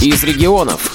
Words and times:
из 0.00 0.22
регионов. 0.22 0.92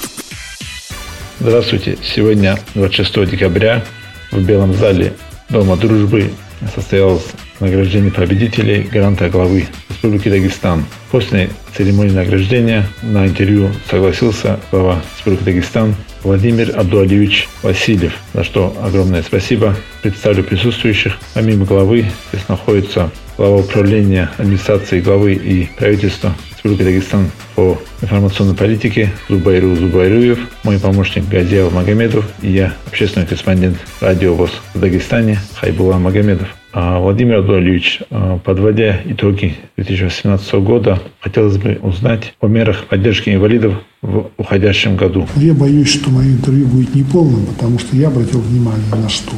Здравствуйте. 1.39 1.97
Сегодня, 2.03 2.57
26 2.73 3.29
декабря, 3.29 3.83
в 4.31 4.41
Белом 4.41 4.73
зале 4.73 5.13
Дома 5.49 5.75
дружбы 5.75 6.31
состоялось 6.73 7.25
награждение 7.59 8.11
победителей 8.11 8.83
гранта 8.83 9.29
главы 9.29 9.67
Республики 10.03 10.27
Дагестан. 10.27 10.83
После 11.11 11.49
церемонии 11.77 12.11
награждения 12.11 12.85
на 13.03 13.25
интервью 13.25 13.69
согласился 13.89 14.59
глава 14.69 15.01
Республики 15.15 15.43
Дагестан 15.45 15.95
Владимир 16.23 16.77
Абдуалиевич 16.77 17.47
Васильев, 17.61 18.11
за 18.33 18.43
что 18.43 18.75
огромное 18.83 19.23
спасибо. 19.23 19.77
Представлю 20.01 20.43
присутствующих. 20.43 21.17
Помимо 21.33 21.63
главы 21.63 22.07
здесь 22.33 22.49
находится 22.49 23.11
глава 23.37 23.59
управления 23.59 24.29
администрации 24.37 24.99
главы 24.99 25.35
и 25.35 25.69
правительства 25.77 26.35
Республики 26.51 26.83
Дагестан 26.83 27.31
по 27.55 27.81
информационной 28.01 28.55
политике 28.55 29.09
Зубайру 29.29 29.73
Зубайруев, 29.73 30.39
мой 30.63 30.79
помощник 30.79 31.29
Газиев 31.29 31.71
Магомедов 31.71 32.25
и 32.41 32.51
я, 32.51 32.73
общественный 32.87 33.25
корреспондент 33.25 33.77
радио 34.01 34.33
ВОЗ 34.33 34.51
в 34.73 34.81
Дагестане 34.81 35.39
Хайбула 35.55 35.93
Магомедов. 35.93 36.49
А, 36.75 36.97
Владимир 36.97 37.35
Адольевич, 37.35 38.01
а, 38.09 38.39
подводя 38.39 38.99
итоги 39.05 39.55
2018 39.77 40.53
года, 40.55 40.99
хотелось 41.19 41.57
бы 41.57 41.77
узнать 41.83 42.33
о 42.41 42.47
мерах 42.47 42.85
поддержки 42.85 43.29
инвалидов 43.29 43.75
в 44.01 44.31
уходящем 44.37 44.95
году. 44.95 45.27
Я 45.35 45.53
боюсь, 45.53 45.89
что 45.89 46.09
мое 46.09 46.29
интервью 46.31 46.65
будет 46.65 46.95
неполным, 46.95 47.45
потому 47.45 47.77
что 47.77 47.95
я 47.95 48.07
обратил 48.07 48.41
внимание 48.41 48.89
на 48.89 49.07
что? 49.07 49.33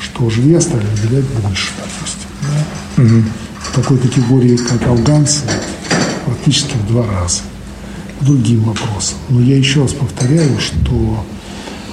Что 0.00 0.30
жилья 0.30 0.62
стали 0.62 0.82
выделять 0.96 1.26
больше, 1.42 1.72
допустим. 1.76 2.28
Да? 2.40 3.02
Угу. 3.02 3.22
В 3.60 3.74
такой 3.74 3.98
категории, 3.98 4.56
как 4.56 4.88
афганцы, 4.88 5.44
практически 6.24 6.74
в 6.76 6.88
два 6.88 7.06
раза. 7.06 7.42
Другим 8.22 8.60
вопросом. 8.60 9.18
Но 9.28 9.42
я 9.42 9.58
еще 9.58 9.82
раз 9.82 9.92
повторяю, 9.92 10.58
что 10.58 11.22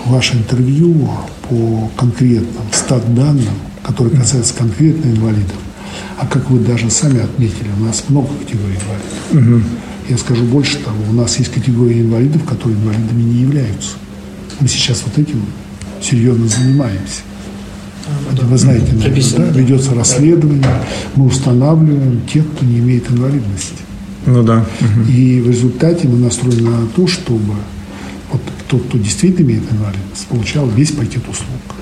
ваше 0.05 0.37
интервью 0.37 1.09
по 1.49 1.89
конкретным 1.97 2.63
стат 2.71 3.13
данным 3.13 3.55
который 3.89 4.15
касается 4.15 4.53
конкретно 4.53 5.09
инвалидов. 5.09 5.55
А 6.19 6.27
как 6.27 6.49
вы 6.51 6.59
даже 6.59 6.91
сами 6.91 7.21
отметили, 7.21 7.69
у 7.79 7.83
нас 7.83 8.03
много 8.07 8.29
категорий 8.35 8.75
инвалидов. 8.75 9.63
Угу. 9.63 9.69
Я 10.09 10.17
скажу 10.19 10.43
больше 10.45 10.77
того, 10.77 10.97
у 11.09 11.13
нас 11.13 11.39
есть 11.39 11.51
категории 11.51 12.01
инвалидов, 12.01 12.43
которые 12.47 12.77
инвалидами 12.79 13.23
не 13.23 13.41
являются. 13.41 13.93
Мы 14.59 14.67
сейчас 14.67 15.03
вот 15.05 15.17
этим 15.17 15.41
серьезно 16.01 16.47
занимаемся. 16.47 17.21
Да. 18.31 18.43
Вы 18.43 18.57
знаете, 18.57 18.93
наверное, 18.93 19.51
да? 19.51 19.59
ведется 19.59 19.95
расследование, 19.95 20.81
мы 21.15 21.25
устанавливаем 21.25 22.21
тех, 22.31 22.45
кто 22.47 22.65
не 22.65 22.79
имеет 22.79 23.09
инвалидности. 23.09 23.81
Ну 24.27 24.43
да. 24.43 24.65
Угу. 24.81 25.11
И 25.11 25.41
в 25.41 25.49
результате 25.49 26.07
мы 26.07 26.19
настроены 26.19 26.69
на 26.69 26.87
то, 26.95 27.07
чтобы 27.07 27.55
вот 28.31 28.41
тот, 28.67 28.83
кто 28.83 28.99
действительно 28.99 29.47
имеет 29.47 29.63
инвалидность, 29.71 30.27
получал 30.27 30.67
весь 30.69 30.91
пакет 30.91 31.23
услуг. 31.27 31.78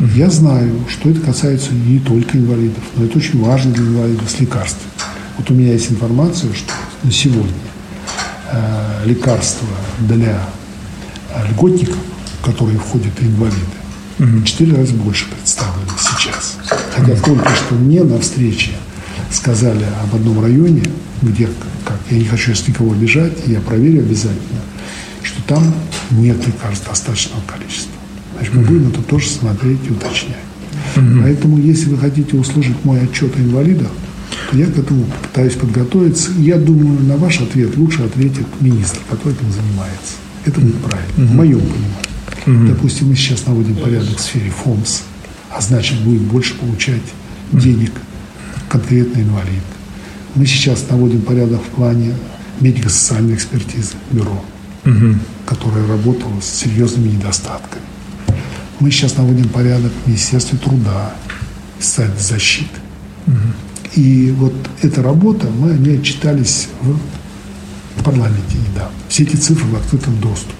Я 0.00 0.30
знаю, 0.30 0.84
что 0.88 1.10
это 1.10 1.20
касается 1.20 1.72
не 1.72 1.98
только 1.98 2.36
инвалидов, 2.36 2.84
но 2.96 3.04
это 3.04 3.16
очень 3.18 3.42
важно 3.42 3.72
для 3.72 3.84
инвалидов 3.84 4.30
с 4.30 4.40
лекарствами. 4.40 4.90
Вот 5.38 5.50
у 5.50 5.54
меня 5.54 5.72
есть 5.72 5.90
информация, 5.90 6.52
что 6.52 6.72
на 7.02 7.10
сегодня 7.10 7.52
э, 8.52 9.02
лекарства 9.06 9.68
для 10.00 10.40
льготников, 11.50 11.96
которые 12.42 12.78
входят 12.78 13.12
инвалиды, 13.20 13.60
в 14.18 14.44
четыре 14.44 14.76
раза 14.76 14.94
больше 14.94 15.26
представлены 15.28 15.90
сейчас. 15.98 16.56
Хотя 16.94 17.16
только 17.16 17.48
что 17.54 17.74
мне 17.74 18.02
на 18.02 18.18
встрече 18.18 18.72
сказали 19.30 19.84
об 20.02 20.14
одном 20.14 20.42
районе, 20.42 20.82
где, 21.22 21.48
как, 21.84 21.98
я 22.10 22.18
не 22.18 22.24
хочу 22.24 22.54
сейчас 22.54 22.68
никого 22.68 22.92
обижать, 22.92 23.32
я 23.46 23.60
проверю 23.60 24.00
обязательно, 24.00 24.60
что 25.22 25.42
там 25.42 25.74
нет 26.10 26.46
лекарств 26.46 26.86
достаточного 26.86 27.42
количества. 27.46 27.95
Значит, 28.46 28.54
мы 28.54 28.62
будем 28.62 28.88
это 28.88 29.02
тоже 29.02 29.28
смотреть 29.28 29.80
и 29.88 29.90
уточнять. 29.90 30.36
Угу. 30.96 31.22
Поэтому, 31.22 31.58
если 31.58 31.88
вы 31.90 31.98
хотите 31.98 32.36
услышать 32.36 32.84
мой 32.84 33.00
отчет 33.00 33.36
о 33.36 33.40
инвалидах, 33.40 33.90
то 34.50 34.56
я 34.56 34.66
к 34.66 34.78
этому 34.78 35.04
пытаюсь 35.22 35.54
подготовиться. 35.54 36.30
Я 36.38 36.56
думаю, 36.56 37.00
на 37.02 37.16
ваш 37.16 37.40
ответ 37.40 37.76
лучше 37.76 38.02
ответит 38.02 38.46
министр, 38.60 39.00
который 39.10 39.34
этим 39.34 39.50
занимается. 39.50 40.14
Это 40.44 40.60
будет 40.60 40.76
правильно, 40.76 41.12
угу. 41.16 41.24
в 41.24 41.34
моем 41.34 41.60
понимании. 41.60 42.66
Угу. 42.66 42.74
Допустим, 42.74 43.08
мы 43.08 43.16
сейчас 43.16 43.46
наводим 43.46 43.76
порядок 43.76 44.16
в 44.16 44.20
сфере 44.20 44.50
ФОМС, 44.50 45.00
а 45.50 45.60
значит, 45.60 45.98
будет 46.02 46.22
больше 46.22 46.54
получать 46.54 47.02
денег 47.52 47.92
конкретно 48.68 49.20
инвалид. 49.20 49.62
Мы 50.34 50.46
сейчас 50.46 50.84
наводим 50.88 51.22
порядок 51.22 51.62
в 51.62 51.74
плане 51.74 52.14
медико-социальной 52.60 53.34
экспертизы 53.34 53.94
бюро, 54.12 54.44
угу. 54.84 55.16
которое 55.46 55.86
работало 55.88 56.40
с 56.40 56.46
серьезными 56.46 57.08
недостатками. 57.08 57.82
Мы 58.80 58.90
сейчас 58.90 59.16
наводим 59.16 59.48
порядок 59.48 59.92
в 60.04 60.08
Министерстве 60.08 60.58
труда, 60.58 61.14
социальной 61.78 62.20
защиты. 62.20 62.80
Угу. 63.26 63.96
И 63.96 64.30
вот 64.32 64.52
эта 64.82 65.02
работа, 65.02 65.46
мы 65.46 65.72
о 65.72 65.76
ней 65.76 65.98
отчитались 65.98 66.68
в 66.82 68.04
парламенте 68.04 68.58
недавно. 68.70 68.92
Все 69.08 69.22
эти 69.22 69.36
цифры 69.36 69.66
в 69.68 69.76
открытом 69.76 70.18
доступе. 70.20 70.52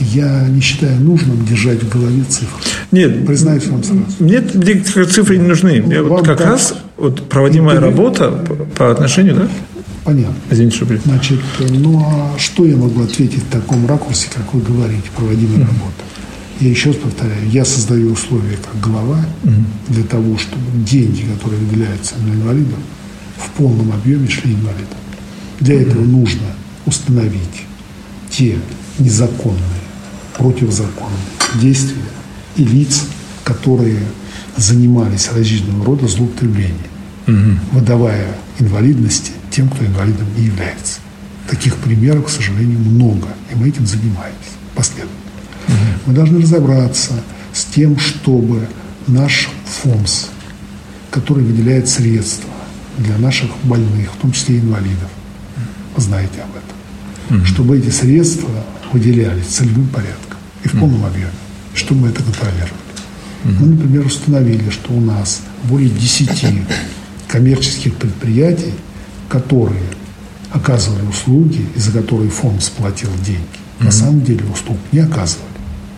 Я 0.00 0.46
не 0.48 0.60
считаю 0.60 1.00
нужным 1.00 1.44
держать 1.46 1.82
в 1.82 1.88
голове 1.88 2.22
цифры. 2.24 2.58
Нет, 2.90 3.26
признаюсь 3.26 3.66
вам 3.66 3.82
сразу. 3.82 4.04
Нет, 4.18 4.52
цифры 5.10 5.38
не 5.38 5.46
нужны. 5.46 5.82
Ну, 5.82 6.08
вот 6.08 6.26
как 6.26 6.38
так, 6.38 6.46
раз 6.46 6.74
вот 6.96 7.28
проводимая 7.28 7.80
ну, 7.80 7.86
работа 7.86 8.30
по, 8.30 8.54
по 8.54 8.90
отношению, 8.90 9.36
да? 9.36 9.48
Понятно. 10.04 10.34
Извините, 10.50 10.76
что 10.76 10.86
Значит, 11.04 11.40
ну 11.60 12.04
а 12.04 12.38
что 12.38 12.64
я 12.64 12.76
могу 12.76 13.02
ответить 13.02 13.42
в 13.42 13.50
таком 13.50 13.86
ракурсе, 13.86 14.28
как 14.34 14.52
вы 14.54 14.60
говорите, 14.60 15.04
проводимая 15.16 15.58
mm-hmm. 15.58 15.66
работа? 15.66 16.04
Я 16.60 16.68
еще 16.68 16.90
раз 16.90 16.98
повторяю, 16.98 17.48
я 17.50 17.64
создаю 17.64 18.12
условия 18.12 18.56
как 18.56 18.78
глава 18.80 19.24
угу. 19.42 19.54
для 19.88 20.04
того, 20.04 20.36
чтобы 20.36 20.62
деньги, 20.84 21.22
которые 21.22 21.58
выделяются 21.58 22.16
на 22.18 22.34
инвалидов, 22.34 22.78
в 23.38 23.50
полном 23.52 23.92
объеме 23.92 24.28
шли 24.28 24.52
инвалидам. 24.52 24.98
Для 25.60 25.76
угу. 25.76 25.82
этого 25.82 26.04
нужно 26.04 26.46
установить 26.84 27.64
те 28.30 28.58
незаконные, 28.98 29.58
противозаконные 30.36 31.18
действия 31.60 32.02
и 32.56 32.64
лиц, 32.64 33.04
которые 33.42 34.00
занимались 34.58 35.30
различного 35.32 35.82
рода 35.86 36.08
злоупотреблением, 36.08 36.76
угу. 37.26 37.58
выдавая 37.72 38.36
инвалидности 38.58 39.32
тем, 39.50 39.70
кто 39.70 39.86
инвалидом 39.86 40.26
не 40.36 40.44
является. 40.44 41.00
Таких 41.48 41.76
примеров, 41.76 42.26
к 42.26 42.28
сожалению, 42.28 42.78
много, 42.80 43.28
и 43.50 43.56
мы 43.56 43.68
этим 43.68 43.86
занимаемся 43.86 44.50
последовательно. 44.74 45.29
Мы 46.06 46.14
должны 46.14 46.40
разобраться 46.40 47.12
с 47.52 47.64
тем, 47.64 47.98
чтобы 47.98 48.68
наш 49.06 49.48
ФОМС, 49.66 50.26
который 51.10 51.44
выделяет 51.44 51.88
средства 51.88 52.50
для 52.98 53.16
наших 53.18 53.50
больных, 53.64 54.12
в 54.12 54.16
том 54.20 54.32
числе 54.32 54.58
инвалидов, 54.58 55.10
вы 55.96 56.02
знаете 56.02 56.42
об 56.42 56.50
этом, 56.50 57.46
чтобы 57.46 57.78
эти 57.78 57.90
средства 57.90 58.50
выделялись 58.92 59.46
целевым 59.46 59.88
порядком 59.88 60.38
и 60.64 60.68
в 60.68 60.78
полном 60.78 61.04
объеме, 61.04 61.30
чтобы 61.74 62.02
мы 62.02 62.08
это 62.08 62.22
контролировали. 62.22 62.74
Мы, 63.44 63.66
например, 63.68 64.06
установили, 64.06 64.70
что 64.70 64.92
у 64.92 65.00
нас 65.00 65.40
более 65.64 65.88
10 65.88 66.44
коммерческих 67.28 67.94
предприятий, 67.94 68.74
которые 69.28 69.82
оказывали 70.50 71.06
услуги, 71.06 71.64
и 71.76 71.78
за 71.78 71.92
которые 71.92 72.30
фонд 72.30 72.62
сплатил 72.62 73.10
деньги, 73.24 73.40
на 73.78 73.90
самом 73.92 74.22
деле 74.22 74.44
услуг 74.52 74.78
не 74.92 74.98
оказывали. 74.98 75.49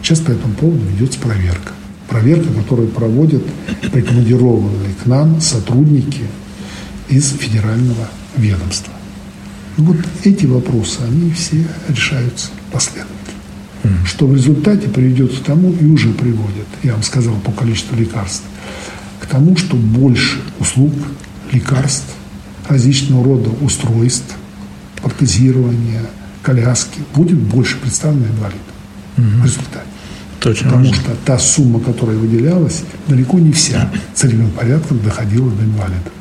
Сейчас 0.03 0.19
по 0.21 0.33
этому 0.33 0.55
поводу 0.55 0.85
ведется 0.85 1.19
проверка. 1.21 1.73
Проверка, 2.09 2.53
которую 2.53 2.89
проводят 2.89 3.43
прикомандированные 3.93 4.95
к 5.03 5.07
нам 5.07 5.41
сотрудники 5.41 6.23
из 7.09 7.31
федерального 7.31 8.09
ведомства. 8.37 8.93
И 9.79 9.81
вот 9.81 9.97
эти 10.25 10.45
вопросы, 10.47 11.01
они 11.07 11.31
все 11.33 11.67
решаются 11.89 12.49
последовательно. 12.71 13.17
Mm. 13.85 14.07
Что 14.07 14.27
в 14.27 14.35
результате 14.35 14.89
приведет 14.89 15.35
к 15.35 15.45
тому, 15.45 15.73
и 15.73 15.85
уже 15.87 16.11
приводит, 16.11 16.67
я 16.83 16.93
вам 16.93 17.03
сказал 17.03 17.35
по 17.37 17.53
количеству 17.53 17.97
лекарств, 17.97 18.45
к 19.21 19.27
тому, 19.27 19.57
что 19.57 19.77
больше 19.77 20.39
услуг, 20.59 20.93
лекарств, 21.53 22.15
различного 22.69 23.25
рода 23.25 23.51
устройств, 23.61 24.35
протезирования, 25.01 26.03
коляски 26.43 27.01
будет 27.15 27.39
больше 27.39 27.79
представлено 27.79 28.27
инвалидам 28.27 28.61
в 29.17 29.45
результате. 29.45 29.92
Точно. 30.43 30.71
Потому 30.71 30.89
важно. 30.89 31.03
что 31.03 31.17
та 31.25 31.39
сумма, 31.39 31.81
которая 31.81 32.17
выделялась, 32.17 32.83
далеко 33.07 33.39
не 33.39 33.53
вся 33.53 33.89
целевым 34.15 34.51
порядком 34.51 34.99
доходила 35.01 35.51
до 35.51 35.65
инвалидов. 35.65 36.13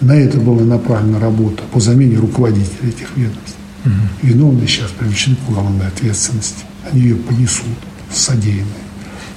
На 0.00 0.12
это 0.12 0.38
была 0.38 0.62
направлена 0.62 1.18
работа 1.18 1.62
по 1.72 1.80
замене 1.80 2.16
руководителей 2.16 2.88
этих 2.88 3.14
ведомств. 3.16 3.56
Угу. 3.84 3.92
Виновные 4.22 4.68
сейчас 4.68 4.90
привлечены 4.90 5.36
к 5.36 5.50
уголовной 5.50 5.86
ответственности. 5.86 6.64
Они 6.90 7.02
ее 7.02 7.16
понесут, 7.16 7.66
содеянные. 8.12 8.64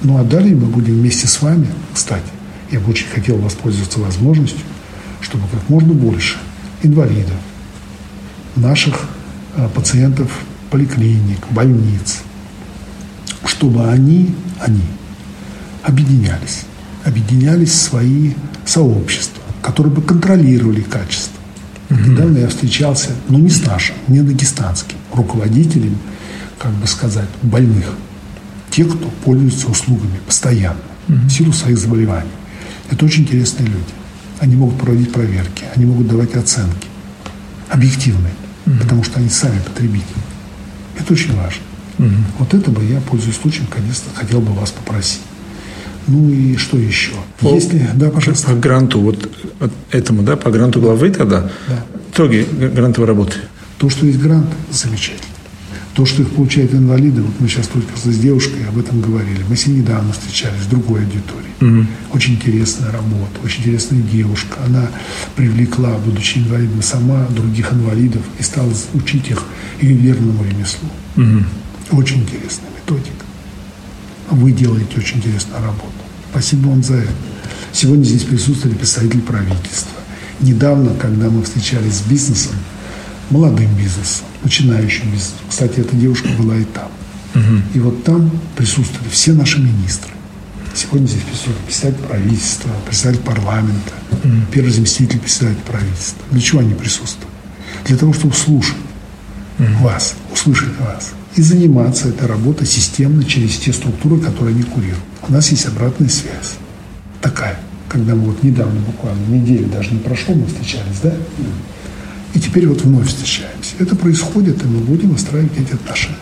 Ну 0.04 0.18
а 0.18 0.24
далее 0.24 0.56
мы 0.56 0.68
будем 0.68 0.94
вместе 0.94 1.28
с 1.28 1.42
вами, 1.42 1.68
кстати, 1.94 2.24
я 2.72 2.80
бы 2.80 2.92
очень 2.92 3.07
хотел 3.07 3.38
воспользоваться 3.38 4.00
возможностью, 4.00 4.62
чтобы 5.19 5.44
как 5.51 5.68
можно 5.69 5.94
больше 5.94 6.38
инвалидов, 6.83 7.36
наших 8.56 9.01
а, 9.56 9.68
пациентов 9.69 10.31
поликлиник, 10.69 11.39
больниц, 11.51 12.19
чтобы 13.46 13.90
они, 13.90 14.34
они 14.60 14.82
объединялись, 15.84 16.66
объединялись 17.04 17.70
в 17.70 17.82
свои 17.82 18.34
сообщества, 18.66 19.44
которые 19.62 19.94
бы 19.94 20.02
контролировали 20.02 20.82
качество. 20.82 21.40
Угу. 21.90 22.00
Недавно 22.00 22.38
я 22.40 22.48
встречался, 22.48 23.10
но 23.28 23.40
не 23.40 23.50
с 23.50 23.66
нашим, 23.66 23.96
не 24.08 24.22
дагестанским, 24.22 24.98
руководителем, 25.14 25.98
как 26.58 26.72
бы 26.74 26.88
сказать, 26.88 27.30
больных. 27.42 27.96
Те, 28.70 28.86
кто 28.86 29.10
пользуется 29.26 29.68
услугами 29.68 30.20
постоянно, 30.26 30.80
угу. 31.08 31.18
в 31.18 31.30
силу 31.30 31.52
своих 31.54 31.78
заболеваний. 31.78 32.30
Это 32.90 33.06
очень 33.06 33.24
интересные 33.24 33.68
люди. 33.68 33.94
Они 34.40 34.56
могут 34.56 34.78
проводить 34.78 35.12
проверки, 35.12 35.66
они 35.76 35.86
могут 35.86 36.08
давать 36.08 36.36
оценки 36.36 36.88
объективные, 37.70 38.34
угу. 38.66 38.76
потому 38.80 39.04
что 39.04 39.20
они 39.20 39.30
сами 39.30 39.60
потребители. 39.60 40.22
Это 41.00 41.14
очень 41.14 41.36
важно. 41.36 41.62
Угу. 42.00 42.10
Вот 42.40 42.54
это 42.54 42.72
бы 42.72 42.84
я, 42.84 43.00
пользуясь 43.02 43.38
случаем, 43.38 43.68
конечно, 43.68 44.12
хотел 44.14 44.42
бы 44.42 44.54
вас 44.54 44.72
попросить. 44.72 45.22
Ну 46.08 46.30
и 46.30 46.56
что 46.58 46.78
еще? 46.78 47.12
По, 47.40 47.54
Если, 47.54 47.88
да, 47.96 48.10
пожалуйста. 48.10 48.48
По 48.48 48.56
гранту, 48.56 49.00
вот 49.00 49.30
этому, 49.92 50.24
да, 50.24 50.36
по 50.36 50.50
гранту 50.50 50.82
главы 50.82 51.12
тогда, 51.12 51.52
да. 51.68 51.86
итоги 52.12 52.46
грантовой 52.74 53.08
работы. 53.08 53.38
То, 53.78 53.90
что 53.90 54.06
есть 54.06 54.20
грант, 54.20 54.48
замечательно. 54.72 55.28
То, 55.94 56.06
что 56.06 56.22
их 56.22 56.32
получают 56.32 56.74
инвалиды, 56.74 57.22
вот 57.22 57.34
мы 57.40 57.50
сейчас 57.50 57.68
только 57.68 57.90
с 57.98 58.18
девушкой 58.18 58.66
об 58.68 58.78
этом 58.78 59.02
говорили. 59.02 59.44
Мы 59.50 59.58
с 59.58 59.68
ней 59.68 59.80
недавно 59.80 60.14
встречались 60.14 60.62
в 60.62 60.70
другой 60.70 61.02
аудитории. 61.02 61.52
Угу. 61.80 61.88
Очень 62.14 62.36
интересная 62.36 62.92
работа, 62.92 63.40
очень 63.44 63.60
интересная 63.62 64.02
девушка. 64.02 64.58
Она 64.66 64.88
привлекла, 65.36 65.98
будучи 65.98 66.40
инвалидом, 66.40 66.82
сама 66.82 67.28
других 67.30 67.74
инвалидов 67.74 68.22
и 68.40 68.44
стала 68.44 68.72
учить 68.94 69.30
их 69.30 69.44
ювелирному 69.82 70.44
ремеслу. 70.44 70.90
Угу. 71.18 71.44
Очень 71.92 72.22
интересная 72.22 72.70
методика. 72.70 73.26
Вы 74.30 74.54
делаете 74.54 74.98
очень 74.98 75.18
интересную 75.18 75.62
работу. 75.62 75.92
Спасибо 76.32 76.70
вам 76.70 76.84
за 76.84 76.96
это. 76.96 77.12
Сегодня 77.74 78.06
здесь 78.06 78.24
присутствовали 78.24 78.78
представители 78.78 79.20
правительства. 79.20 79.92
Недавно, 80.40 80.94
когда 80.96 81.30
мы 81.30 81.44
встречались 81.44 81.96
с 81.96 82.02
бизнесом, 82.02 82.56
молодым 83.30 83.74
бизнесом, 83.76 84.26
начинающим 84.44 85.12
бизнесом, 85.12 85.38
кстати, 85.50 85.80
эта 85.82 85.96
девушка 85.96 86.30
была 86.38 86.56
и 86.56 86.64
там. 86.64 86.90
Угу. 87.36 87.62
И 87.74 87.80
вот 87.80 88.04
там 88.06 88.32
присутствовали 88.56 89.10
все 89.10 89.34
наши 89.34 89.60
министры. 89.60 90.12
Сегодня 90.74 91.08
здесь 91.08 91.24
присутствует 91.24 91.58
представитель 91.58 92.04
правительства, 92.04 92.70
представитель 92.86 93.24
парламента, 93.24 93.94
угу. 94.24 94.32
первый 94.52 94.72
заместитель 94.72 95.20
представителя 95.20 95.64
правительства. 95.64 96.24
Для 96.32 96.42
чего 96.42 96.62
они 96.62 96.74
присутствуют? 96.74 97.34
Для 97.86 97.98
того, 97.98 98.14
чтобы 98.14 98.34
слушать 98.34 98.78
угу. 99.60 99.84
вас, 99.84 100.16
услышать 100.32 100.78
вас 100.80 101.12
и 101.36 101.42
заниматься 101.42 102.10
этой 102.10 102.28
работой 102.28 102.68
системно 102.68 103.24
через 103.24 103.57
те 103.57 103.72
структуры, 103.72 104.19
которые 104.19 104.54
они 104.54 104.63
курируют. 104.63 105.00
У 105.28 105.31
нас 105.31 105.50
есть 105.51 105.66
обратная 105.66 106.10
связь. 106.10 106.56
Такая. 107.22 107.60
Когда 107.88 108.16
мы 108.16 108.31
вот 108.31 108.44
недавно, 108.44 108.80
буквально 108.81 109.25
неделю 109.28 109.68
даже 109.68 109.92
не 109.92 110.00
прошло, 110.00 110.33
мы 110.33 110.45
встречались, 110.48 111.00
да? 111.04 111.13
И 112.33 112.39
теперь 112.39 112.68
вот 112.68 112.81
вновь 112.81 113.07
встречаемся. 113.07 113.75
Это 113.80 113.95
происходит, 113.95 114.63
и 114.63 114.66
мы 114.66 114.80
будем 114.80 115.10
выстраивать 115.10 115.57
эти 115.57 115.74
отношения. 115.74 116.18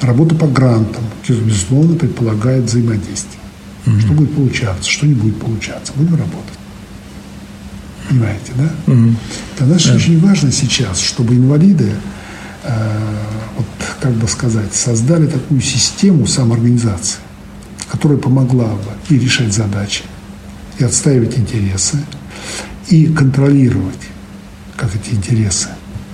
Работа 0.00 0.34
по 0.34 0.46
грантам, 0.46 1.02
безусловно, 1.28 1.96
предполагает 1.96 2.64
взаимодействие. 2.64 3.40
Mm-hmm. 3.86 4.00
Что 4.00 4.12
будет 4.12 4.34
получаться, 4.34 4.90
что 4.90 5.06
не 5.06 5.14
будет 5.14 5.38
получаться. 5.40 5.92
Будем 5.96 6.14
работать. 6.14 6.58
Понимаете, 8.08 8.52
да? 8.56 8.70
Mm-hmm. 8.86 9.14
Тогда 9.58 9.74
yeah. 9.76 9.96
очень 9.96 10.20
важно 10.20 10.52
сейчас, 10.52 11.00
чтобы 11.00 11.34
инвалиды 11.34 11.90
Э, 12.64 13.43
вот, 13.56 13.66
как 14.00 14.12
бы 14.12 14.28
сказать, 14.28 14.74
создали 14.74 15.26
такую 15.26 15.60
систему 15.60 16.26
самоорганизации, 16.26 17.18
которая 17.90 18.18
помогла 18.18 18.68
бы 18.68 18.90
и 19.08 19.18
решать 19.18 19.52
задачи, 19.52 20.04
и 20.78 20.84
отстаивать 20.84 21.38
интересы, 21.38 21.98
и 22.88 23.06
контролировать, 23.06 24.08
как 24.76 24.94
эти 24.94 25.14
интересы 25.14 25.68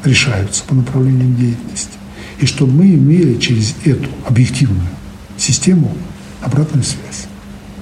решаются 0.05 0.65
по 0.65 0.75
направлениям 0.75 1.37
деятельности. 1.37 1.93
И 2.39 2.47
чтобы 2.47 2.73
мы 2.73 2.95
имели 2.95 3.39
через 3.39 3.75
эту 3.85 4.09
объективную 4.27 4.89
систему 5.37 5.95
обратную 6.43 6.85
связь. 6.85 7.27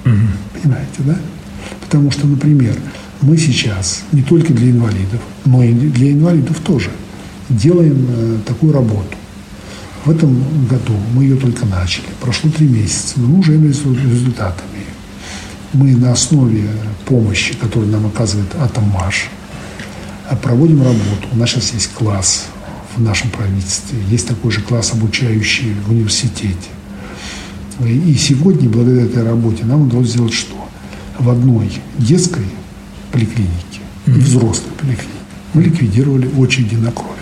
Угу. 0.05 0.61
Понимаете, 0.61 0.99
да? 0.99 1.17
Потому 1.81 2.11
что, 2.11 2.27
например, 2.27 2.75
мы 3.21 3.37
сейчас 3.37 4.03
не 4.11 4.21
только 4.21 4.53
для 4.53 4.71
инвалидов, 4.71 5.21
но 5.45 5.63
и 5.63 5.73
для 5.73 6.11
инвалидов 6.11 6.57
тоже– 6.59 6.89
делаем 7.49 8.05
э, 8.09 8.37
такую 8.45 8.73
работу. 8.73 9.17
В 10.05 10.11
этом 10.11 10.41
году 10.67 10.93
мы 11.13 11.23
ее 11.23 11.35
только 11.35 11.65
начали. 11.65 12.05
Прошло 12.21 12.49
три 12.49 12.67
месяца, 12.67 13.19
но 13.19 13.27
мы 13.27 13.39
уже 13.39 13.53
результатами. 13.53 14.85
Мы 15.73 15.95
на 15.95 16.13
основе 16.13 16.69
помощи, 17.05 17.53
которую 17.53 17.91
нам 17.91 18.05
оказывает 18.07 18.55
Атоммаш, 18.55 19.29
э, 20.29 20.35
проводим 20.37 20.81
работу. 20.81 21.27
У 21.31 21.37
нас 21.37 21.49
сейчас 21.49 21.73
есть 21.73 21.91
класс 21.93 22.47
в 22.95 23.01
нашем 23.01 23.29
правительстве, 23.29 23.99
есть 24.09 24.27
такой 24.27 24.51
же 24.51 24.61
класс, 24.61 24.93
обучающий 24.93 25.73
в 25.85 25.91
университете. 25.91 26.69
И 27.85 28.15
сегодня, 28.15 28.67
благодаря 28.69 29.03
этой 29.05 29.23
работе, 29.23 29.63
нам 29.63 29.83
удалось 29.83 30.09
сделать 30.09 30.33
что? 30.33 30.55
В 31.17 31.29
одной 31.29 31.71
детской 31.97 32.45
поликлинике 33.11 33.81
и 34.07 34.11
взрослой 34.11 34.71
поликлинике 34.77 35.07
мы 35.53 35.61
ликвидировали 35.61 36.29
очереди 36.37 36.75
на 36.75 36.91
кровь 36.91 37.18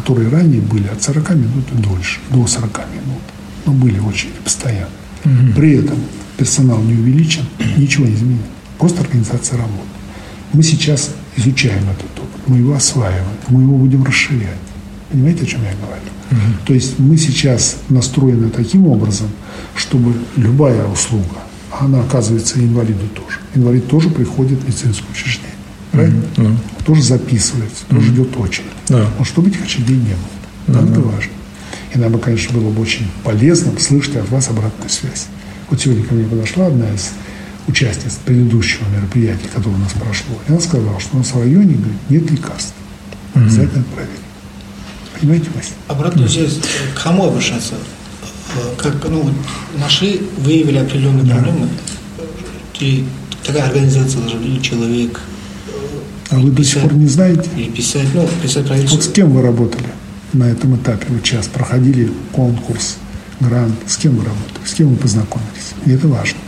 которые 0.00 0.30
ранее 0.30 0.62
были 0.62 0.88
от 0.88 1.02
40 1.02 1.30
минут 1.30 1.64
и 1.72 1.82
дольше, 1.82 2.20
до 2.30 2.46
40 2.46 2.78
минут. 2.94 3.22
Но 3.66 3.72
были 3.72 3.98
очереди 3.98 4.40
постоянно. 4.42 4.88
Угу. 5.24 5.52
При 5.56 5.74
этом 5.74 5.98
персонал 6.38 6.80
не 6.82 6.94
увеличен, 6.94 7.44
ничего 7.76 8.06
не 8.06 8.14
изменилось. 8.14 8.46
Просто 8.78 9.02
организация 9.02 9.58
работы. 9.58 9.88
Мы 10.54 10.62
сейчас 10.62 11.10
изучаем 11.36 11.82
этот 11.82 12.18
опыт, 12.18 12.40
мы 12.46 12.56
его 12.56 12.74
осваиваем, 12.74 13.26
мы 13.48 13.62
его 13.62 13.76
будем 13.76 14.02
расширять. 14.04 14.56
Понимаете, 15.10 15.42
о 15.42 15.46
чем 15.46 15.60
я 15.64 15.74
говорю? 15.74 16.10
Угу. 16.30 16.66
То 16.66 16.74
есть 16.74 16.98
мы 16.98 17.18
сейчас 17.18 17.76
настроены 17.90 18.48
таким 18.48 18.86
образом, 18.86 19.28
чтобы 19.76 20.14
любая 20.36 20.86
услуга, 20.86 21.36
она 21.78 22.00
оказывается 22.00 22.58
инвалиду 22.58 23.06
тоже. 23.14 23.38
Инвалид 23.54 23.86
тоже 23.86 24.08
приходит 24.08 24.60
в 24.60 24.64
медицинское 24.64 25.10
учреждение. 25.12 25.50
Правильно? 25.92 26.22
Mm-hmm. 26.36 26.84
Тоже 26.84 27.02
записывается, 27.02 27.84
mm-hmm. 27.84 27.94
тоже 27.94 28.12
идет 28.12 28.36
очередь. 28.36 28.66
Да. 28.88 29.08
Но 29.18 29.24
чтобы 29.24 29.48
этих 29.50 29.62
очередей 29.64 29.96
не 29.96 30.14
было. 30.14 30.76
Нам 30.76 30.84
mm-hmm. 30.84 30.92
это 30.92 31.00
важно. 31.00 31.32
И 31.94 31.98
нам 31.98 32.12
бы, 32.12 32.18
конечно, 32.18 32.58
было 32.58 32.70
бы 32.70 32.80
очень 32.80 33.06
полезно 33.24 33.78
слышать 33.78 34.16
от 34.16 34.28
вас 34.30 34.48
обратную 34.48 34.90
связь. 34.90 35.26
Вот 35.68 35.80
сегодня 35.80 36.04
ко 36.04 36.14
мне 36.14 36.24
подошла 36.24 36.66
одна 36.66 36.88
из 36.92 37.10
участниц 37.66 38.18
предыдущего 38.24 38.84
мероприятия, 38.94 39.48
которое 39.54 39.76
у 39.76 39.78
нас 39.78 39.92
прошло. 39.92 40.36
И 40.46 40.50
она 40.50 40.60
сказала, 40.60 41.00
что 41.00 41.16
у 41.16 41.18
нас 41.18 41.32
в 41.32 41.38
районе 41.38 41.74
говорит, 41.74 41.98
нет 42.08 42.30
лекарств. 42.30 42.74
Mm-hmm. 43.34 43.42
Обязательно 43.42 43.84
проверить. 43.94 44.20
Понимаете, 45.20 45.46
Вася? 45.54 45.70
Обратную 45.88 46.28
связь 46.28 46.58
к 46.94 47.02
кому 47.02 47.26
обращаться? 47.26 47.74
Э, 48.56 48.74
как, 48.76 49.08
ну, 49.08 49.30
нашли, 49.78 50.22
выявили 50.38 50.78
определенные 50.78 51.24
да. 51.24 51.34
проблемы, 51.34 51.68
и 52.80 53.04
такая 53.44 53.64
организация 53.64 54.20
должна 54.22 54.40
или 54.40 54.60
человек, 54.60 55.20
а 56.30 56.36
вы 56.36 56.50
до 56.50 56.62
сих 56.64 56.82
пор 56.82 56.94
не 56.94 57.06
знаете? 57.06 57.48
И 57.56 57.64
писать, 57.64 58.06
ну, 58.14 58.28
писать 58.42 58.66
правительство. 58.66 58.96
Вот 58.96 59.04
с 59.04 59.08
кем 59.08 59.30
вы 59.30 59.42
работали 59.42 59.88
на 60.32 60.44
этом 60.44 60.76
этапе? 60.76 61.06
Вы 61.08 61.20
сейчас 61.24 61.48
проходили 61.48 62.10
конкурс, 62.32 62.96
грант. 63.40 63.74
С 63.86 63.96
кем 63.96 64.16
вы 64.16 64.24
работали? 64.24 64.66
С 64.66 64.74
кем 64.74 64.88
вы 64.88 64.96
познакомились? 64.96 65.74
И 65.86 65.90
это 65.90 66.06
важно. 66.06 66.38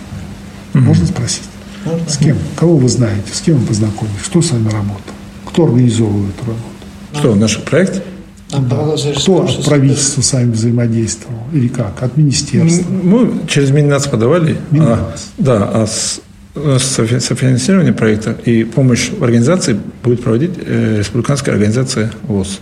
Mm-hmm. 0.72 0.80
Можно 0.80 1.06
спросить? 1.06 1.42
Можно. 1.84 2.08
С 2.08 2.16
кем? 2.16 2.38
Кого 2.56 2.76
вы 2.76 2.88
знаете? 2.88 3.32
С 3.32 3.40
кем 3.40 3.58
вы 3.58 3.66
познакомились? 3.66 4.22
Кто 4.26 4.40
с 4.40 4.52
вами 4.52 4.66
работал? 4.66 5.14
Кто 5.46 5.64
организовывал 5.64 6.26
эту 6.28 6.46
работу? 6.46 7.18
Что, 7.18 7.34
наш 7.34 7.58
проект? 7.58 8.02
Да. 8.50 8.94
Кто 9.16 9.44
от 9.44 9.64
правительства 9.64 10.20
с 10.20 10.32
вами 10.32 10.52
взаимодействовал? 10.52 11.40
Или 11.52 11.68
как? 11.68 12.02
От 12.02 12.16
министерства? 12.16 12.88
Мы 12.90 13.32
через 13.48 13.70
Миннац 13.70 14.06
подавали. 14.06 14.58
Миннац. 14.70 14.98
А, 14.98 15.14
да, 15.38 15.70
а 15.72 15.86
с 15.86 16.20
софинансирование 16.54 17.92
проекта 17.92 18.36
и 18.44 18.64
помощь 18.64 19.10
в 19.10 19.24
организации 19.24 19.78
будет 20.02 20.22
проводить 20.22 20.52
э, 20.56 20.98
республиканская 20.98 21.54
организация 21.54 22.12
ВОЗ. 22.22 22.60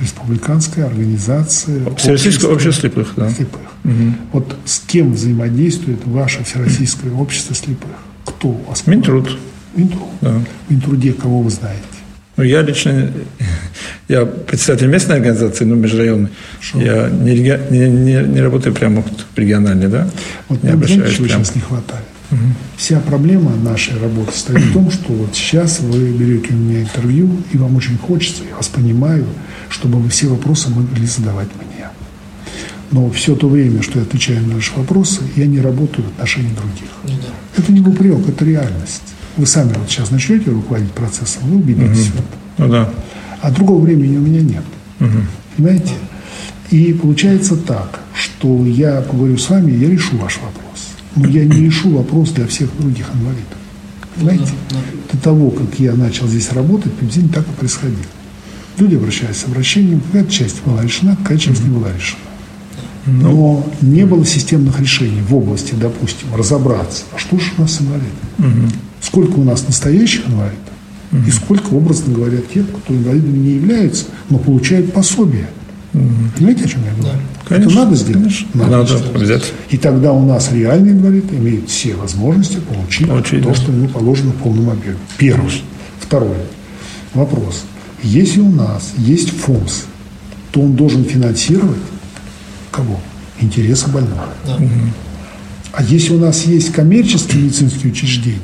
Республиканская 0.00 0.86
организация 0.86 1.80
Всероссийское 1.96 2.50
общество 2.50 2.80
слепых. 2.80 3.12
Да. 3.16 3.30
слепых. 3.30 3.60
Угу. 3.84 4.14
Вот 4.32 4.56
с 4.64 4.80
кем 4.80 5.12
взаимодействует 5.12 6.04
ваше 6.04 6.42
Всероссийское 6.42 7.12
общество 7.12 7.54
слепых? 7.54 7.90
Кто 8.24 8.48
у 8.48 8.62
вас? 8.64 8.86
Минтруд. 8.88 9.38
Минтруд. 9.76 10.08
Да. 10.20 10.40
Минтруде 10.68 11.12
кого 11.12 11.42
вы 11.42 11.50
знаете? 11.50 11.84
Ну, 12.36 12.42
я 12.42 12.62
лично, 12.62 13.12
я 14.08 14.26
председатель 14.26 14.88
местной 14.88 15.16
организации, 15.16 15.64
ну, 15.64 15.76
межрайонной. 15.76 16.30
Шо? 16.60 16.80
Я 16.80 17.08
не, 17.08 17.38
не, 17.38 17.88
не, 17.88 18.14
не 18.14 18.40
работаю 18.40 18.74
прямо 18.74 19.02
в 19.02 19.38
региональной, 19.38 19.86
да? 19.86 20.08
Вот 20.48 20.60
не 20.64 20.70
обращаюсь 20.70 21.14
прямо. 21.14 21.28
сейчас 21.28 21.54
не 21.54 21.60
хватает? 21.60 22.04
Вся 22.76 23.00
проблема 23.00 23.54
нашей 23.56 23.98
работы 23.98 24.32
состоит 24.32 24.64
в 24.64 24.72
том, 24.72 24.90
что 24.90 25.12
вот 25.12 25.34
сейчас 25.34 25.80
вы 25.80 26.10
берете 26.12 26.52
у 26.52 26.56
меня 26.56 26.82
интервью, 26.82 27.30
и 27.52 27.56
вам 27.56 27.76
очень 27.76 27.96
хочется, 27.96 28.42
я 28.48 28.56
вас 28.56 28.68
понимаю, 28.68 29.26
чтобы 29.68 30.00
вы 30.00 30.08
все 30.08 30.26
вопросы 30.26 30.70
могли 30.70 31.06
задавать 31.06 31.48
мне. 31.56 31.88
Но 32.90 33.10
все 33.10 33.34
то 33.34 33.48
время, 33.48 33.82
что 33.82 33.98
я 33.98 34.04
отвечаю 34.04 34.46
на 34.46 34.54
ваши 34.54 34.72
вопросы, 34.76 35.22
я 35.36 35.46
не 35.46 35.60
работаю 35.60 36.06
в 36.06 36.08
отношении 36.12 36.54
других. 36.54 36.90
Ну 37.04 37.10
да. 37.10 37.62
Это 37.62 37.72
не 37.72 37.80
упрек, 37.80 38.28
это 38.28 38.44
реальность. 38.44 39.02
Вы 39.36 39.46
сами 39.46 39.72
вот 39.74 39.90
сейчас 39.90 40.10
начнете 40.10 40.50
руководить 40.50 40.92
процессом, 40.92 41.42
вы 41.44 41.56
убедитесь 41.56 42.06
в 42.06 42.14
этом. 42.14 42.24
Ну 42.58 42.68
да. 42.68 42.90
А 43.40 43.50
другого 43.50 43.82
времени 43.82 44.16
у 44.16 44.20
меня 44.20 44.40
нет. 44.40 44.64
Понимаете? 45.56 45.92
И 46.70 46.92
получается 46.92 47.56
так, 47.56 48.00
что 48.14 48.64
я 48.64 49.00
поговорю 49.02 49.38
с 49.38 49.48
вами, 49.50 49.72
я 49.72 49.88
решу 49.88 50.16
ваш 50.16 50.36
вопрос. 50.38 50.93
Но 51.16 51.28
я 51.28 51.44
не 51.44 51.66
решу 51.66 51.90
вопрос 51.90 52.30
для 52.30 52.46
всех 52.46 52.70
других 52.78 53.06
инвалидов. 53.14 53.58
Понимаете? 54.16 54.52
Да, 54.70 54.76
До 55.12 55.18
того, 55.18 55.50
как 55.50 55.78
я 55.78 55.94
начал 55.94 56.26
здесь 56.26 56.50
работать, 56.52 56.92
в 56.92 56.96
Пензене 56.96 57.28
так 57.28 57.44
и 57.46 57.52
происходило. 57.52 57.98
Люди 58.78 58.96
обращались 58.96 59.36
с 59.36 59.44
обращением, 59.44 60.00
какая 60.00 60.24
часть 60.26 60.62
была 60.64 60.82
решена, 60.82 61.16
какая 61.16 61.38
часть 61.38 61.62
не 61.62 61.70
была 61.70 61.88
решена. 61.92 62.20
Но 63.06 63.66
не 63.82 64.06
было 64.06 64.24
системных 64.24 64.80
решений 64.80 65.20
в 65.28 65.34
области, 65.34 65.74
допустим, 65.74 66.34
разобраться, 66.34 67.04
а 67.14 67.18
что 67.18 67.38
же 67.38 67.52
у 67.58 67.62
нас 67.62 67.80
инвалиды? 67.80 68.72
Сколько 69.00 69.38
у 69.38 69.44
нас 69.44 69.66
настоящих 69.66 70.26
инвалидов? 70.26 70.58
И 71.26 71.30
сколько, 71.30 71.74
образно 71.74 72.12
говоря, 72.14 72.38
тех, 72.38 72.66
кто 72.66 72.94
инвалидами 72.94 73.36
не 73.36 73.50
являются, 73.52 74.06
но 74.30 74.38
получают 74.38 74.92
пособие. 74.92 75.48
Понимаете, 76.36 76.64
о 76.64 76.68
чем 76.68 76.84
я 76.84 76.92
говорю? 76.92 77.18
Конечно, 77.46 77.70
Это 77.70 77.78
надо 77.78 77.96
сделать? 77.96 78.46
Надо 78.54 78.80
обязательно. 78.80 79.58
И 79.70 79.76
тогда 79.78 80.12
у 80.12 80.26
нас 80.26 80.50
реальный 80.52 80.90
инвалид 80.90 81.32
имеет 81.32 81.68
все 81.68 81.94
возможности 81.94 82.58
получить, 82.58 83.06
Получить, 83.06 83.42
то, 83.42 83.50
да. 83.50 83.54
что 83.54 83.70
ему 83.70 83.88
положено 83.88 84.32
в 84.32 84.36
полном 84.42 84.70
объеме. 84.70 84.96
Первый. 85.18 85.62
Второй. 86.00 86.36
Вопрос. 87.14 87.64
Если 88.02 88.40
у 88.40 88.50
нас 88.50 88.92
есть 88.98 89.30
ФОМС, 89.30 89.82
то 90.50 90.60
он 90.62 90.74
должен 90.74 91.04
финансировать 91.04 91.78
кого? 92.72 93.00
Интересы 93.40 93.88
больного. 93.88 94.28
Да. 94.46 94.58
А 95.72 95.82
если 95.82 96.14
у 96.14 96.18
нас 96.18 96.44
есть 96.44 96.72
коммерческие 96.72 97.42
медицинские 97.42 97.92
учреждения, 97.92 98.38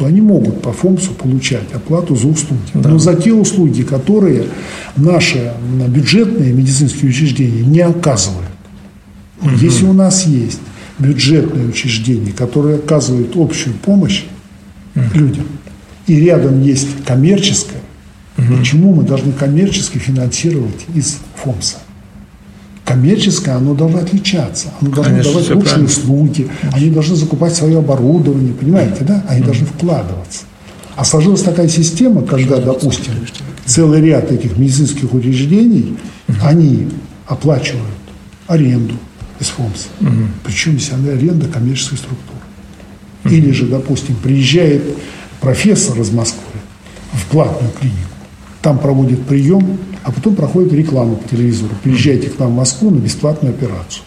то 0.00 0.06
они 0.06 0.22
могут 0.22 0.62
по 0.62 0.72
ФОМСу 0.72 1.12
получать 1.12 1.74
оплату 1.74 2.16
за 2.16 2.26
услуги. 2.26 2.70
Но 2.72 2.98
за 2.98 3.14
те 3.14 3.34
услуги, 3.34 3.82
которые 3.82 4.46
наши 4.96 5.52
бюджетные 5.88 6.54
медицинские 6.54 7.10
учреждения 7.10 7.60
не 7.60 7.80
оказывают. 7.80 8.48
Но 9.42 9.52
Если 9.52 9.84
у 9.84 9.92
нас 9.92 10.26
есть 10.26 10.60
бюджетные 10.98 11.68
учреждения, 11.68 12.32
которые 12.32 12.76
оказывают 12.76 13.36
общую 13.36 13.74
помощь 13.76 14.24
людям, 14.94 15.44
и 16.06 16.18
рядом 16.18 16.62
есть 16.62 17.04
коммерческое, 17.04 17.82
почему 18.36 18.94
мы 18.94 19.02
должны 19.02 19.32
коммерчески 19.32 19.98
финансировать 19.98 20.86
из 20.94 21.18
ФОМСа? 21.44 21.76
Коммерческое, 22.90 23.56
оно 23.56 23.74
должно 23.74 23.98
отличаться. 23.98 24.68
Оно 24.80 24.90
должно 24.90 25.12
Конечно, 25.12 25.32
давать 25.32 25.50
лучшие 25.50 25.62
правильно. 25.62 25.86
услуги. 25.88 26.48
Они 26.72 26.90
должны 26.90 27.16
закупать 27.16 27.54
свое 27.54 27.78
оборудование, 27.78 28.52
понимаете, 28.52 29.04
да? 29.04 29.24
Они 29.28 29.42
должны 29.42 29.66
вкладываться. 29.66 30.42
А 30.96 31.04
сложилась 31.04 31.42
такая 31.42 31.68
система, 31.68 32.22
когда, 32.22 32.56
допустим, 32.58 33.14
целый 33.64 34.00
ряд 34.00 34.30
этих 34.32 34.58
медицинских 34.58 35.14
учреждений, 35.14 35.96
они 36.42 36.88
оплачивают 37.26 37.86
аренду 38.48 38.94
из 39.38 39.46
ФОМСа. 39.46 39.88
Причем 40.44 40.72
здесь 40.72 40.90
она 40.92 41.12
аренда 41.12 41.46
коммерческой 41.46 41.98
структуры. 41.98 42.40
Или 43.24 43.52
же, 43.52 43.66
допустим, 43.66 44.16
приезжает 44.16 44.82
профессор 45.40 45.98
из 46.00 46.10
Москвы 46.10 46.40
в 47.12 47.26
платную 47.26 47.72
клинику, 47.72 48.09
там 48.62 48.78
проводит 48.78 49.22
прием, 49.24 49.78
а 50.02 50.12
потом 50.12 50.34
проходит 50.34 50.72
реклама 50.72 51.14
по 51.14 51.28
телевизору. 51.28 51.70
Приезжайте 51.82 52.28
к 52.28 52.38
нам 52.38 52.52
в 52.52 52.56
Москву 52.56 52.90
на 52.90 52.98
бесплатную 52.98 53.54
операцию. 53.54 54.04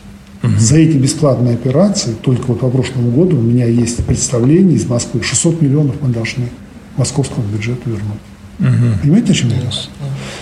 За 0.60 0.76
эти 0.76 0.98
бесплатные 0.98 1.54
операции, 1.54 2.14
только 2.22 2.48
вот 2.48 2.60
по 2.60 2.70
прошлому 2.70 3.12
году 3.12 3.38
у 3.38 3.42
меня 3.42 3.66
есть 3.66 4.04
представление 4.06 4.76
из 4.76 4.86
Москвы, 4.86 5.24
600 5.24 5.62
миллионов 5.62 5.96
мы 6.02 6.10
должны 6.10 6.50
московскому 6.98 7.48
бюджету 7.48 7.90
вернуть. 7.90 9.00
Понимаете, 9.02 9.32
о 9.32 9.36
чем 9.36 9.50
я 9.50 9.56
говорю? 9.56 9.72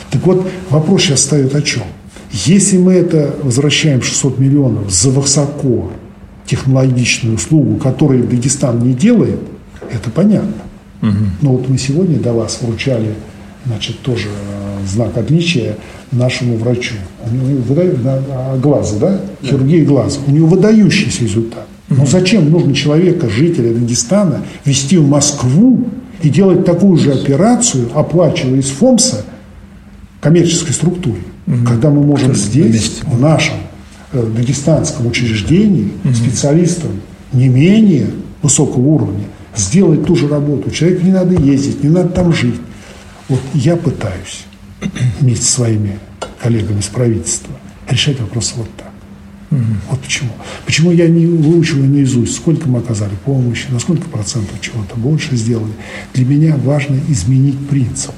Так 0.10 0.26
вот, 0.26 0.48
вопрос 0.70 1.04
сейчас 1.04 1.20
встает 1.20 1.54
о 1.56 1.62
чем? 1.62 1.84
Если 2.32 2.78
мы 2.78 2.94
это 2.94 3.36
возвращаем 3.44 4.02
600 4.02 4.40
миллионов 4.40 4.90
за 4.92 5.12
высоко 5.12 5.92
технологичную 6.48 7.36
услугу, 7.36 7.78
которую 7.78 8.28
Дагестан 8.28 8.80
не 8.80 8.94
делает, 8.94 9.40
это 9.92 10.10
понятно. 10.10 10.64
Но 11.42 11.52
вот 11.52 11.70
мы 11.70 11.78
сегодня 11.78 12.18
до 12.18 12.34
вас 12.34 12.60
вручали, 12.62 13.14
значит, 13.66 14.00
тоже 14.00 14.28
знак 14.88 15.18
отличия 15.18 15.76
нашему 16.12 16.58
врачу. 16.58 16.96
У 17.26 17.34
него 17.34 17.62
выда- 17.62 17.98
на- 18.04 18.58
глаза, 18.58 18.98
да? 19.00 19.22
Хирургия 19.44 19.86
глаза. 19.86 20.20
У 20.28 20.32
него 20.32 20.48
выдающийся 20.48 21.24
результат. 21.24 21.68
Но 21.90 22.06
зачем 22.06 22.50
нужно 22.50 22.74
человека, 22.74 23.30
жителя 23.30 23.74
Дагестана, 23.74 24.42
везти 24.66 24.98
в 24.98 25.08
Москву 25.08 25.88
и 26.24 26.30
делать 26.30 26.66
такую 26.66 26.98
же 26.98 27.12
операцию, 27.12 27.90
оплачивая 27.94 28.60
из 28.60 28.70
ФОМСа, 28.70 29.26
коммерческой 30.22 30.72
структуре, 30.74 31.22
когда 31.68 31.90
мы 31.90 32.02
можем 32.04 32.34
здесь, 32.36 32.74
месте. 32.74 33.04
в 33.06 33.20
нашем 33.20 33.56
э, 34.14 34.24
дагестанском 34.38 35.08
учреждении, 35.08 35.92
специалистам 36.14 36.92
не 37.34 37.48
менее 37.48 38.08
высокого 38.42 38.82
уровня, 38.88 39.26
сделать 39.56 40.06
ту 40.06 40.16
же 40.16 40.28
работу. 40.28 40.72
Человеку 40.72 41.06
не 41.06 41.12
надо 41.12 41.36
ездить, 41.42 41.84
не 41.84 41.90
надо 41.90 42.10
там 42.10 42.34
жить. 42.34 42.56
Вот 43.32 43.40
я 43.54 43.78
пытаюсь 43.78 44.44
вместе 45.22 45.46
со 45.46 45.52
своими 45.54 45.98
коллегами 46.42 46.82
из 46.82 46.88
правительства 46.88 47.56
решать 47.90 48.20
вопросы 48.20 48.56
вот 48.58 48.68
так. 48.76 48.92
Вот 49.90 50.02
почему. 50.02 50.32
Почему 50.66 50.92
я 50.92 51.08
не 51.08 51.26
выучиваю 51.28 51.90
наизусть, 51.90 52.36
сколько 52.36 52.68
мы 52.68 52.80
оказали 52.80 53.14
помощи, 53.24 53.68
на 53.70 53.80
сколько 53.80 54.10
процентов 54.10 54.60
чего-то 54.60 54.98
больше 54.98 55.38
сделали. 55.38 55.72
Для 56.14 56.26
меня 56.26 56.58
важно 56.58 57.00
изменить 57.08 57.58
принцип, 57.70 58.12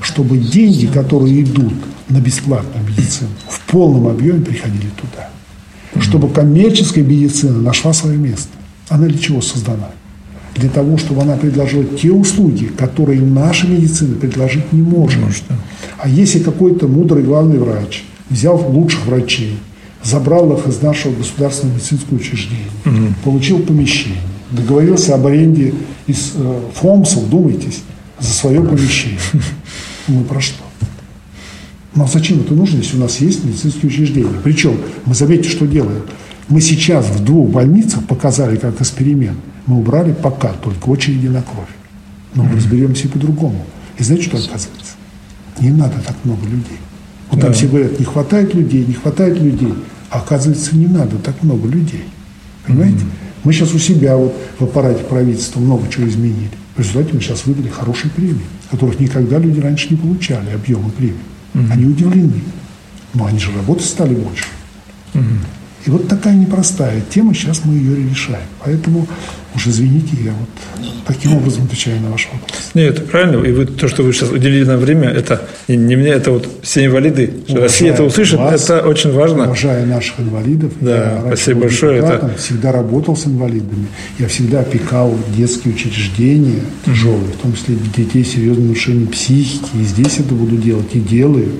чтобы 0.00 0.38
деньги, 0.38 0.86
которые 0.86 1.44
идут 1.44 1.74
на 2.08 2.18
бесплатную 2.18 2.84
медицину, 2.84 3.30
в 3.48 3.60
полном 3.70 4.08
объеме 4.08 4.40
приходили 4.40 4.90
туда. 5.00 5.30
Чтобы 6.02 6.28
коммерческая 6.28 7.04
медицина 7.04 7.60
нашла 7.60 7.92
свое 7.92 8.18
место. 8.18 8.50
Она 8.88 9.06
для 9.06 9.18
чего 9.18 9.40
создана? 9.40 9.90
Для 10.54 10.68
того, 10.68 10.98
чтобы 10.98 11.22
она 11.22 11.36
предложила 11.36 11.84
те 11.84 12.10
услуги, 12.10 12.66
которые 12.66 13.20
наша 13.20 13.66
медицина 13.66 14.16
предложить 14.16 14.72
не 14.72 14.82
может. 14.82 15.18
А 15.98 16.08
если 16.08 16.40
какой-то 16.40 16.88
мудрый 16.88 17.22
главный 17.22 17.58
врач 17.58 18.04
взял 18.28 18.56
лучших 18.70 19.06
врачей, 19.06 19.56
забрал 20.02 20.52
их 20.52 20.66
из 20.66 20.82
нашего 20.82 21.14
государственного 21.14 21.76
медицинского 21.76 22.16
учреждения, 22.16 22.66
получил 23.24 23.60
помещение, 23.60 24.20
договорился 24.50 25.14
об 25.14 25.26
аренде 25.26 25.74
из 26.06 26.32
э, 26.34 26.60
ФОМСа, 26.74 27.20
вдумайтесь, 27.20 27.82
за 28.18 28.32
свое 28.32 28.62
помещение. 28.62 29.18
Мы 30.08 30.24
про 30.28 30.40
что? 30.40 30.62
Ну 31.94 32.04
а 32.04 32.06
зачем 32.06 32.40
это 32.40 32.54
нужно, 32.54 32.78
если 32.78 32.96
у 32.96 33.00
нас 33.00 33.20
есть 33.20 33.44
медицинские 33.44 33.88
учреждения? 33.90 34.40
Причем, 34.42 34.78
мы 35.04 35.14
заметьте, 35.14 35.48
что 35.48 35.66
делаем. 35.66 36.02
Мы 36.48 36.60
сейчас 36.60 37.06
в 37.06 37.22
двух 37.24 37.50
больницах 37.50 38.06
показали 38.06 38.56
как 38.56 38.80
эксперимент. 38.80 39.38
Мы 39.66 39.78
убрали 39.78 40.12
пока 40.12 40.52
только 40.52 40.88
очереди 40.88 41.28
на 41.28 41.42
кровь. 41.42 41.68
Но 42.34 42.44
мы 42.44 42.56
разберемся 42.56 43.06
и 43.06 43.10
по-другому. 43.10 43.64
И 43.98 44.02
знаете, 44.02 44.24
что 44.24 44.38
оказывается? 44.38 44.94
Не 45.60 45.70
надо 45.70 46.00
так 46.06 46.16
много 46.24 46.46
людей. 46.46 46.78
Вот 47.30 47.40
там 47.40 47.52
все 47.52 47.66
говорят, 47.66 47.98
не 47.98 48.04
хватает 48.04 48.54
людей, 48.54 48.84
не 48.84 48.94
хватает 48.94 49.40
людей. 49.40 49.72
А 50.10 50.18
оказывается, 50.18 50.76
не 50.76 50.86
надо 50.86 51.16
так 51.18 51.42
много 51.42 51.68
людей. 51.68 52.04
Понимаете? 52.66 53.04
Мы 53.44 53.52
сейчас 53.52 53.74
у 53.74 53.78
себя 53.78 54.16
вот 54.16 54.34
в 54.58 54.64
аппарате 54.64 55.02
правительства 55.04 55.60
много 55.60 55.88
чего 55.88 56.08
изменили. 56.08 56.50
В 56.76 56.78
результате 56.78 57.14
мы 57.14 57.20
сейчас 57.20 57.44
выдали 57.44 57.68
хорошие 57.68 58.10
премии, 58.10 58.46
которых 58.70 58.98
никогда 59.00 59.38
люди 59.38 59.60
раньше 59.60 59.88
не 59.90 59.96
получали, 59.96 60.50
объемы 60.50 60.90
премий. 60.90 61.16
Они 61.70 61.84
удивлены. 61.84 62.42
Но 63.14 63.26
они 63.26 63.38
же 63.38 63.52
работать 63.54 63.84
стали 63.84 64.14
больше. 64.14 64.46
И 65.86 65.90
вот 65.90 66.06
такая 66.08 66.34
непростая 66.34 67.00
тема, 67.10 67.34
сейчас 67.34 67.62
мы 67.64 67.74
ее 67.74 67.96
решаем. 68.08 68.44
Поэтому, 68.64 69.08
уж 69.56 69.66
извините, 69.66 70.10
я 70.24 70.32
вот 70.32 70.48
таким 71.06 71.34
образом 71.36 71.64
отвечаю 71.64 72.00
на 72.00 72.10
ваш 72.10 72.28
вопрос. 72.32 72.70
Нет, 72.74 72.94
это 72.98 73.02
правильно. 73.02 73.44
И 73.44 73.50
вы, 73.50 73.66
то, 73.66 73.88
что 73.88 74.04
вы 74.04 74.12
сейчас 74.12 74.30
уделили 74.30 74.64
нам 74.64 74.78
время, 74.78 75.08
это 75.08 75.48
не, 75.66 75.76
не 75.76 75.96
мне, 75.96 76.10
это 76.10 76.30
вот 76.30 76.48
все 76.62 76.84
инвалиды. 76.86 77.32
что 77.48 77.60
Россия 77.62 77.92
это 77.92 78.04
услышит, 78.04 78.38
вас, 78.38 78.62
это 78.70 78.86
очень 78.86 79.12
важно. 79.12 79.44
Уважаю 79.44 79.86
наших 79.88 80.20
инвалидов. 80.20 80.72
Да, 80.80 81.14
Я 81.14 81.22
спасибо 81.26 81.62
большое, 81.62 81.98
это- 81.98 82.32
Всегда 82.38 82.70
работал 82.70 83.16
с 83.16 83.26
инвалидами. 83.26 83.86
Я 84.20 84.28
всегда 84.28 84.60
опекал 84.60 85.16
детские 85.36 85.74
учреждения 85.74 86.60
тяжелые, 86.86 87.32
в 87.32 87.38
том 87.42 87.54
числе 87.54 87.76
детей 87.96 88.24
с 88.24 88.28
серьезным 88.34 88.68
нарушением 88.68 89.08
психики. 89.08 89.66
И 89.80 89.82
здесь 89.84 90.18
это 90.20 90.32
буду 90.34 90.56
делать, 90.56 90.94
и 90.94 91.00
делаю. 91.00 91.50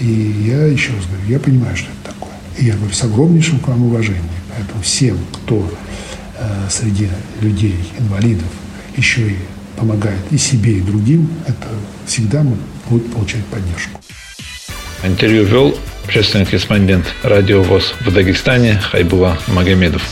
И 0.00 0.34
я 0.46 0.64
еще 0.64 0.92
раз 0.92 1.04
говорю, 1.06 1.28
я 1.28 1.38
понимаю, 1.38 1.76
что 1.76 1.88
это. 2.02 2.05
И 2.58 2.64
я 2.64 2.74
говорю 2.74 2.92
с 2.92 3.02
огромнейшим 3.02 3.60
к 3.60 3.68
вам 3.68 3.84
уважением. 3.86 4.24
Поэтому 4.56 4.82
всем, 4.82 5.18
кто 5.32 5.70
э, 6.38 6.68
среди 6.70 7.08
людей, 7.40 7.76
инвалидов, 7.98 8.48
еще 8.96 9.28
и 9.28 9.36
помогает 9.76 10.20
и 10.30 10.38
себе, 10.38 10.78
и 10.78 10.80
другим, 10.80 11.28
это 11.46 11.68
всегда 12.06 12.44
будет 12.88 13.12
получать 13.12 13.44
поддержку. 13.46 14.00
Интервью 15.02 15.44
вел 15.44 15.78
общественный 16.04 16.46
корреспондент 16.46 17.04
радио 17.22 17.62
ВОЗ 17.62 17.94
в 18.00 18.12
Дагестане 18.12 18.78
Хайбула 18.78 19.38
Магомедов. 19.48 20.02